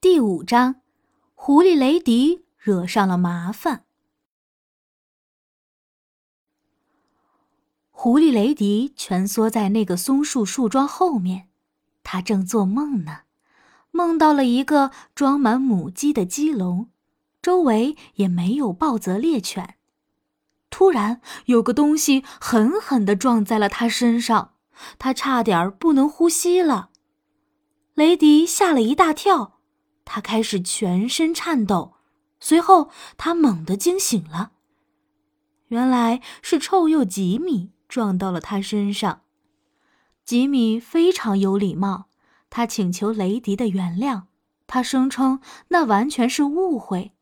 [0.00, 0.76] 第五章，
[1.34, 3.84] 狐狸雷迪惹上了麻烦。
[7.90, 11.48] 狐狸雷迪蜷缩在那个松树树桩后面，
[12.04, 13.22] 他正做梦呢，
[13.90, 16.90] 梦到了一个装满母鸡的鸡笼，
[17.42, 19.74] 周围也没有暴泽猎犬。
[20.70, 24.54] 突然，有个东西狠狠的撞在了他身上，
[24.96, 26.90] 他差点不能呼吸了。
[27.94, 29.57] 雷迪吓了一大跳。
[30.10, 31.92] 他开始全身颤抖，
[32.40, 34.52] 随后他猛地惊醒了。
[35.66, 39.20] 原来是臭鼬吉米撞到了他身上。
[40.24, 42.06] 吉米非常有礼貌，
[42.48, 44.22] 他请求雷迪的原谅。
[44.66, 47.12] 他声称那完全是误会。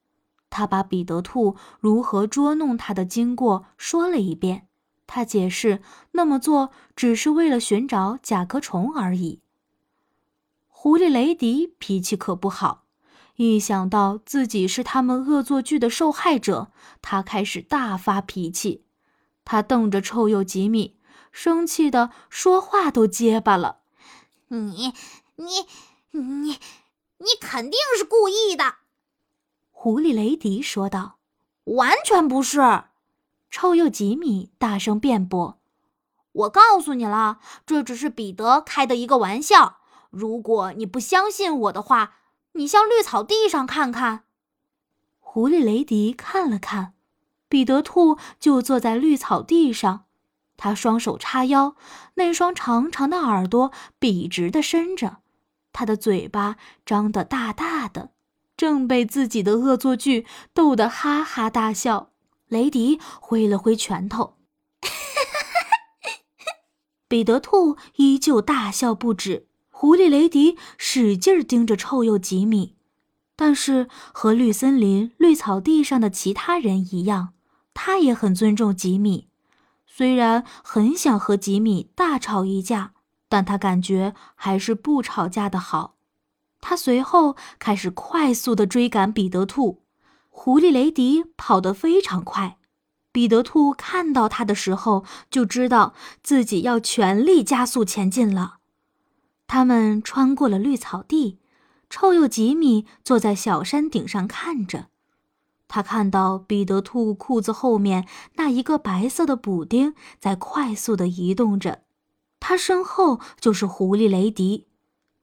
[0.48, 4.68] 他把彼得兔如何捉弄他的经过说了一遍。
[5.09, 5.82] 他解释
[6.12, 9.41] 那么做只是为了寻找甲壳虫而已。
[10.68, 12.84] 狐狸雷迪脾气可不好，
[13.36, 18.84] 一想到自己是他们恶作剧的受害者，他开始大发脾气。
[19.45, 20.98] 他瞪着臭鼬吉米，
[21.30, 23.80] 生气的说话都结巴了
[24.48, 24.95] ：“你、
[25.37, 25.66] 你、
[26.12, 26.59] 你、
[27.18, 28.76] 你肯定是故意的！”
[29.71, 31.18] 狐狸雷迪说道。
[31.76, 32.84] “完全不是！”
[33.50, 35.59] 臭鼬吉米大声辩驳。
[36.32, 39.78] “我告诉你了，这只是彼得开的一个玩笑。”
[40.10, 42.15] 如果你不相信我的话，
[42.57, 44.24] 你向绿草地上看看。
[45.18, 46.95] 狐狸雷迪看了看，
[47.49, 50.07] 彼得兔就坐在绿草地上，
[50.57, 51.77] 他双手叉腰，
[52.15, 55.18] 那双长长的耳朵笔直的伸着，
[55.73, 58.10] 他的嘴巴张得大大的，
[58.57, 62.10] 正被自己的恶作剧逗得哈哈大笑。
[62.49, 64.37] 雷迪挥了挥拳头，
[67.09, 69.49] 彼得兔依旧大笑不止。
[69.78, 72.77] 狐狸雷迪使劲盯着臭鼬吉米，
[73.37, 77.34] 但是和绿森林绿草地上的其他人一样，
[77.75, 79.28] 他也很尊重吉米。
[79.87, 82.93] 虽然很想和吉米大吵一架，
[83.28, 85.97] 但他感觉还是不吵架的好。
[86.62, 89.83] 他随后开始快速的追赶彼得兔。
[90.31, 92.56] 狐狸雷迪跑得非常快，
[93.12, 95.93] 彼得兔看到他的时候就知道
[96.23, 98.56] 自己要全力加速前进了。
[99.47, 101.39] 他们穿过了绿草地，
[101.89, 104.89] 臭鼬吉米坐在小山顶上看着。
[105.69, 111.83] 他看到彼得兔裤子后面那一个白色的补丁在快速的移动着，
[112.39, 114.69] 他身后就是狐狸雷迪。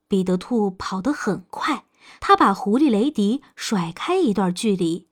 [0.06, 1.86] 彼得兔跑得很快，
[2.20, 5.08] 他把狐狸雷迪甩开一段距离。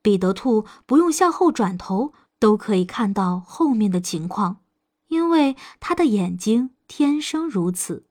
[0.00, 4.62] 彼得兔不用向后转头都可以看到后面的情况，
[5.08, 8.06] 因为他的眼睛天生如此。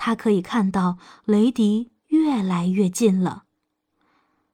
[0.00, 3.42] 他可以看到雷迪越来越近了。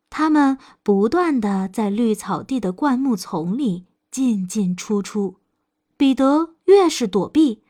[0.08, 5.36] 他们不断的在绿草地的灌木丛里进进出出。
[5.96, 7.62] 彼得越是躲避，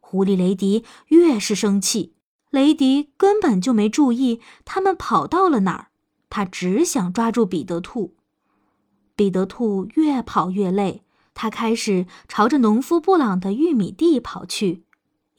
[0.00, 2.14] 狐狸雷迪越是生气。
[2.50, 5.86] 雷迪根本就没注意他们跑到了哪儿，
[6.28, 8.14] 他只想抓住彼得兔。
[9.16, 14.84] 彼得兔越跑越累，他开始朝着农夫布朗的玉米地跑去。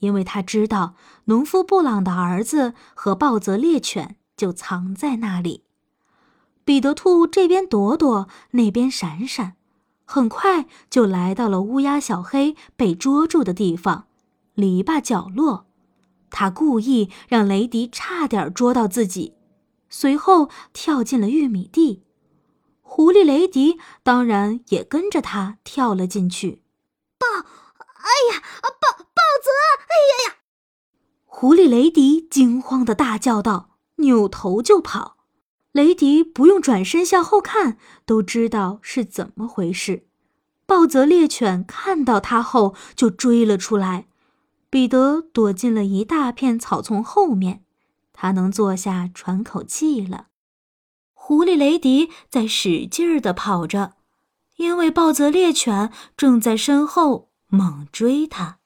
[0.03, 5.63] 因为他知道农夫布朗的儿子和暴泽猎犬就藏在那里，
[6.65, 9.53] 彼得兔这边躲躲，那边闪闪，
[10.03, 14.07] 很快就来到了乌鸦小黑被捉住的地方——
[14.55, 15.67] 篱笆角落。
[16.29, 19.35] 他故意让雷迪差点捉到自己，
[19.89, 22.03] 随后跳进了玉米地。
[22.81, 26.62] 狐狸雷迪当然也跟着他跳了进去。
[31.43, 35.17] 狐狸雷迪惊慌的大叫道，扭头就跑。
[35.73, 40.07] 雷迪不用转身向后看，都知道是怎么回事。
[40.65, 44.07] 暴泽猎犬看到他后就追了出来。
[44.69, 47.65] 彼得躲进了一大片草丛后面，
[48.13, 50.27] 他能坐下喘口气了。
[51.13, 53.95] 狐狸雷迪在使劲儿的跑着，
[54.55, 58.59] 因为暴泽猎犬正在身后猛追他。